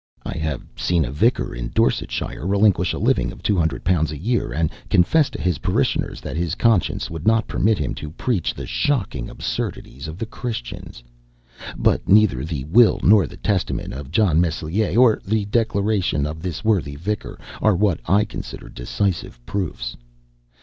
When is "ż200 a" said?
3.43-4.17